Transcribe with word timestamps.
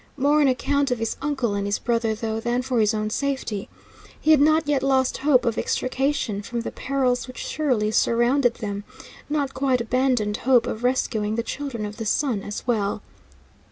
More 0.17 0.41
on 0.41 0.47
account 0.47 0.89
of 0.89 0.97
his 0.97 1.15
uncle 1.21 1.53
and 1.53 1.67
his 1.67 1.77
brother, 1.77 2.15
though, 2.15 2.39
than 2.39 2.63
for 2.63 2.79
his 2.79 2.91
own 2.91 3.11
safety. 3.11 3.69
He 4.19 4.31
had 4.31 4.41
not 4.41 4.67
yet 4.67 4.81
lost 4.81 5.19
hope 5.19 5.45
of 5.45 5.59
extrication 5.59 6.41
from 6.41 6.61
the 6.61 6.71
perils 6.71 7.27
which 7.27 7.37
surely 7.45 7.91
surrounded 7.91 8.55
them, 8.55 8.83
not 9.29 9.53
quite 9.53 9.79
abandoned 9.79 10.37
hope 10.37 10.65
of 10.65 10.83
rescuing 10.83 11.35
the 11.35 11.43
Children 11.43 11.85
of 11.85 11.97
the 11.97 12.07
Sun 12.07 12.41
as 12.41 12.65
well. 12.65 13.03